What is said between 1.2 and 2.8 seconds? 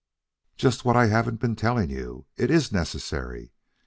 been telling you. It IS